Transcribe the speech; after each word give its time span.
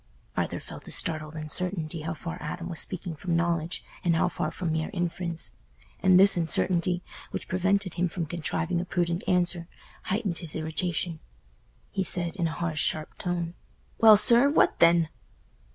Arthur 0.35 0.59
felt 0.59 0.87
a 0.87 0.91
startled 0.91 1.35
uncertainty 1.35 2.01
how 2.01 2.15
far 2.15 2.39
Adam 2.41 2.67
was 2.67 2.79
speaking 2.79 3.13
from 3.15 3.35
knowledge, 3.35 3.83
and 4.03 4.15
how 4.15 4.27
far 4.29 4.49
from 4.49 4.71
mere 4.71 4.89
inference. 4.93 5.53
And 6.01 6.19
this 6.19 6.35
uncertainty, 6.35 7.03
which 7.29 7.47
prevented 7.47 7.93
him 7.93 8.07
from 8.09 8.25
contriving 8.25 8.81
a 8.81 8.85
prudent 8.85 9.23
answer, 9.27 9.67
heightened 10.05 10.39
his 10.39 10.55
irritation. 10.55 11.19
He 11.91 12.03
said, 12.03 12.35
in 12.35 12.47
a 12.47 12.51
high 12.53 12.73
sharp 12.73 13.15
tone, 13.19 13.53
"Well, 13.99 14.17
sir, 14.17 14.49
what 14.49 14.79
then?" 14.79 15.09